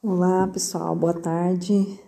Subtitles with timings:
[0.00, 1.98] Olá pessoal, boa tarde.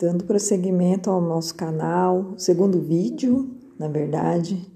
[0.00, 4.68] Dando prosseguimento ao nosso canal, segundo vídeo, na verdade,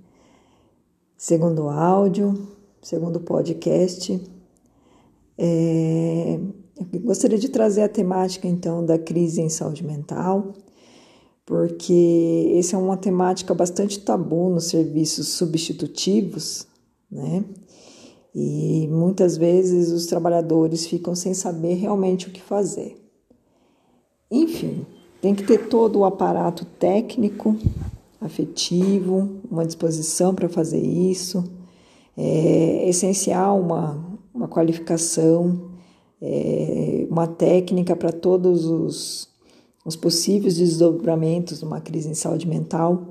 [1.17, 2.47] segundo áudio,
[2.81, 4.23] segundo podcast.
[5.37, 6.39] É,
[7.03, 10.53] gostaria de trazer a temática então da crise em saúde mental,
[11.45, 16.69] porque essa é uma temática bastante tabu nos serviços substitutivos,
[17.11, 17.45] né?
[18.35, 22.97] E muitas vezes os trabalhadores ficam sem saber realmente o que fazer.
[24.31, 24.87] Enfim,
[25.21, 27.57] tem que ter todo o aparato técnico,
[28.21, 31.45] afetivo, uma disposição para fazer isso.
[32.17, 35.71] É essencial uma, uma qualificação,
[36.23, 39.29] é, uma técnica para todos os,
[39.85, 43.09] os possíveis desdobramentos de uma crise em saúde mental.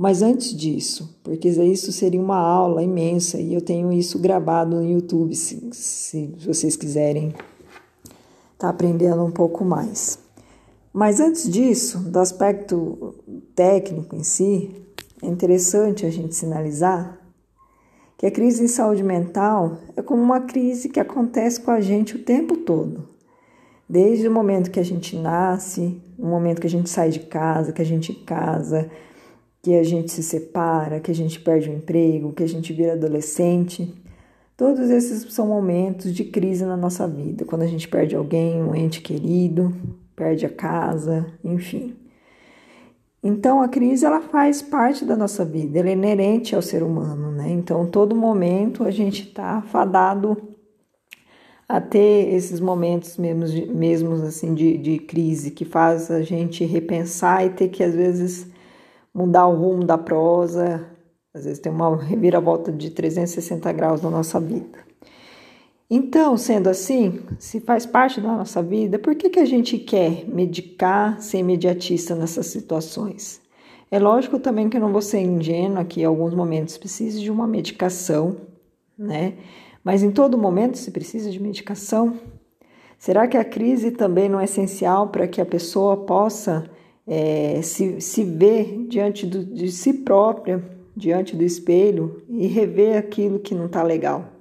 [0.00, 4.88] Mas antes disso, porque isso seria uma aula imensa e eu tenho isso gravado no
[4.88, 7.42] YouTube, se, se vocês quiserem estar
[8.58, 10.20] tá aprendendo um pouco mais.
[10.92, 13.12] Mas antes disso, do aspecto
[13.56, 14.70] técnico em si,
[15.20, 17.18] é interessante a gente sinalizar
[18.16, 22.14] que a crise em saúde mental é como uma crise que acontece com a gente
[22.14, 23.08] o tempo todo.
[23.88, 27.72] Desde o momento que a gente nasce, no momento que a gente sai de casa,
[27.72, 28.88] que a gente casa,
[29.62, 32.92] que a gente se separa, que a gente perde o emprego, que a gente vira
[32.92, 33.94] adolescente.
[34.56, 38.74] Todos esses são momentos de crise na nossa vida, quando a gente perde alguém, um
[38.74, 39.74] ente querido,
[40.16, 41.94] perde a casa, enfim.
[43.22, 47.32] Então a crise ela faz parte da nossa vida, ela é inerente ao ser humano,
[47.32, 47.50] né?
[47.50, 50.36] Então todo momento a gente está fadado
[51.68, 57.44] a ter esses momentos mesmos, mesmos assim de, de crise que faz a gente repensar
[57.44, 58.46] e ter que às vezes
[59.14, 60.86] mudar o rumo da prosa,
[61.32, 64.78] às vezes tem uma reviravolta de 360 graus na nossa vida.
[65.90, 70.26] Então, sendo assim, se faz parte da nossa vida, por que, que a gente quer
[70.28, 73.40] medicar, ser imediatista nessas situações?
[73.90, 77.30] É lógico também que eu não vou ser ingênua que em alguns momentos precise de
[77.30, 78.36] uma medicação,
[78.98, 79.34] né?
[79.82, 82.18] Mas em todo momento se precisa de medicação.
[82.98, 86.68] Será que a crise também não é essencial para que a pessoa possa
[87.08, 90.62] é, se, se ver diante do, de si própria,
[90.94, 94.32] diante do espelho e rever aquilo que não está legal.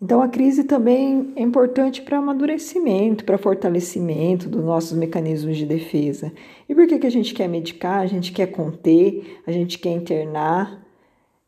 [0.00, 6.32] Então, a crise também é importante para amadurecimento, para fortalecimento dos nossos mecanismos de defesa.
[6.68, 8.00] E por que, que a gente quer medicar?
[8.00, 10.84] A gente quer conter, a gente quer internar,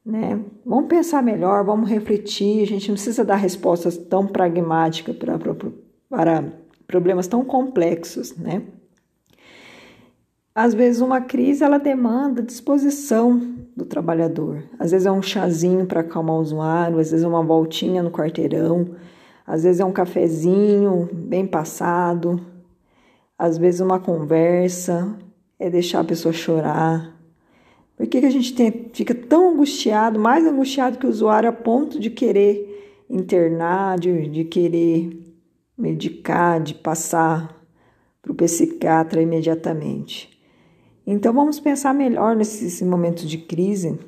[0.06, 0.41] né?
[0.65, 2.62] Vamos pensar melhor, vamos refletir.
[2.62, 5.55] A gente não precisa dar respostas tão pragmáticas para, para,
[6.09, 6.45] para
[6.87, 8.62] problemas tão complexos, né?
[10.54, 14.62] Às vezes uma crise ela demanda disposição do trabalhador.
[14.78, 18.10] Às vezes é um chazinho para acalmar o usuário, às vezes é uma voltinha no
[18.10, 18.94] quarteirão,
[19.44, 22.41] às vezes é um cafezinho bem passado,
[23.37, 25.19] às vezes uma conversa,
[25.59, 27.12] é deixar a pessoa chorar.
[27.97, 31.53] Por que, que a gente tem, fica tão angustiado, mais angustiado que o usuário, a
[31.53, 35.21] ponto de querer internar, de, de querer
[35.76, 37.60] medicar, de passar
[38.22, 40.34] para o psiquiatra imediatamente?
[41.06, 43.98] Então vamos pensar melhor nesse momento de crise,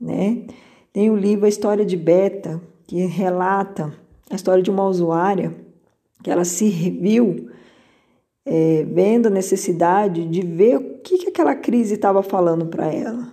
[0.00, 0.44] né?
[0.92, 3.92] Tem o livro A História de Beta, que relata
[4.30, 5.54] a história de uma usuária
[6.22, 7.50] que ela se viu
[8.46, 13.32] é, vendo a necessidade de ver o que, que aquela crise estava falando para ela.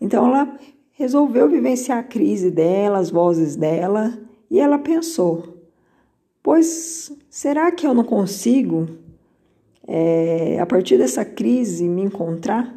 [0.00, 0.58] Então ela
[0.92, 4.18] resolveu vivenciar a crise dela, as vozes dela,
[4.50, 5.62] e ela pensou:
[6.42, 8.86] pois será que eu não consigo
[9.86, 12.74] é, a partir dessa crise, me encontrar.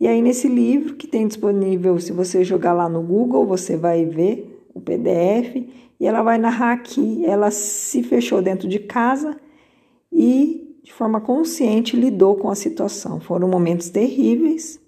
[0.00, 4.04] E aí, nesse livro que tem disponível, se você jogar lá no Google, você vai
[4.04, 5.64] ver o PDF
[6.00, 9.36] e ela vai narrar que ela se fechou dentro de casa
[10.10, 13.20] e, de forma consciente, lidou com a situação.
[13.20, 14.80] Foram momentos terríveis,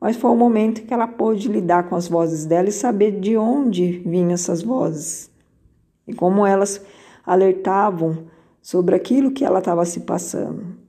[0.00, 3.36] mas foi o momento que ela pôde lidar com as vozes dela e saber de
[3.36, 5.28] onde vinham essas vozes
[6.06, 6.80] e como elas
[7.26, 8.26] alertavam
[8.62, 10.80] sobre aquilo que ela estava se passando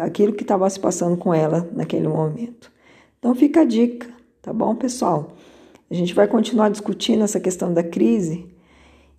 [0.00, 2.70] aquilo que estava se passando com ela naquele momento.
[3.18, 4.08] Então fica a dica,
[4.40, 5.32] tá bom, pessoal?
[5.90, 8.48] A gente vai continuar discutindo essa questão da crise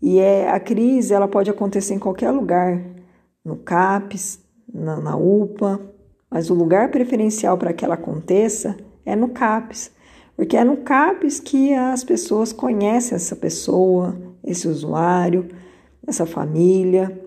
[0.01, 2.81] e é a crise ela pode acontecer em qualquer lugar,
[3.43, 4.39] no CAPES,
[4.73, 5.79] na, na UPA,
[6.29, 9.91] mas o lugar preferencial para que ela aconteça é no CAPES,
[10.35, 15.49] porque é no CAPES que as pessoas conhecem essa pessoa, esse usuário,
[16.07, 17.21] essa família,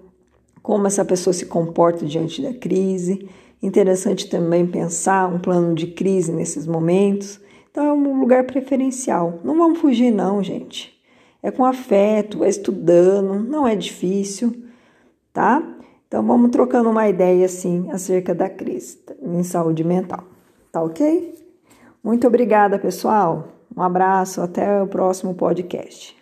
[0.65, 3.29] como essa pessoa se comporta diante da crise.
[3.63, 7.39] Interessante também pensar um plano de crise nesses momentos.
[7.71, 9.41] Então é um lugar preferencial.
[9.45, 10.99] Não vamos fugir não, gente.
[11.43, 14.65] É com afeto, é estudando, não é difícil,
[15.35, 15.63] tá?
[16.09, 20.25] Então vamos trocando uma ideia assim acerca da crise em saúde mental.
[20.73, 21.35] Tá ok?
[22.03, 23.49] Muito obrigada, pessoal.
[23.77, 26.17] Um abraço, até o próximo podcast.